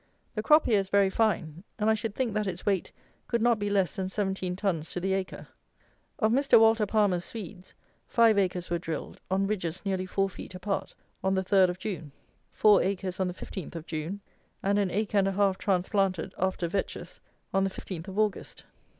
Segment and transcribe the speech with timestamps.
[0.33, 2.91] The crop here is very fine; and I should think that its weight
[3.27, 5.47] could not be less than 17 tons to the acre.
[6.17, 6.59] Of Mr.
[6.59, 7.75] WALTER PALMER'S Swedes,
[8.07, 12.11] five acres were drilled, on ridges nearly four feet apart, on the 3rd of June;
[12.51, 14.21] four acres on the 15th of June;
[14.63, 17.19] and an acre and a half transplanted (after vetches)
[17.53, 18.63] on the 15th of August.